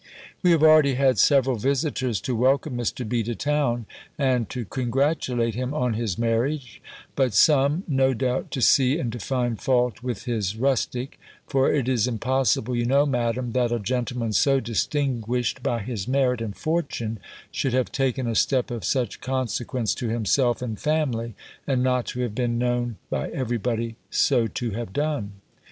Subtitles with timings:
[0.41, 3.07] We have already had several visitors to welcome Mr.
[3.07, 3.21] B.
[3.21, 3.85] to town,
[4.17, 6.81] and to congratulate him on his marriage;
[7.15, 11.87] but some, no doubt, to see, and to find fault with his rustic; for it
[11.87, 17.19] is impossible, you know, Madam, that a gentleman so distinguished by his merit and fortune
[17.51, 21.35] should have taken a step of such consequence to himself and family,
[21.67, 25.33] and not to have been known by every body so to have done.